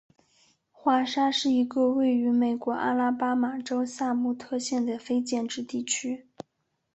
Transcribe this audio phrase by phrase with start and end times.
[0.71, 6.25] 华沙是一个位于美国阿拉巴马州萨姆特县的非建制地区。